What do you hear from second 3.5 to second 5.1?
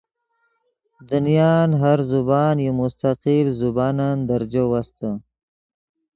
زبانن درجو وستے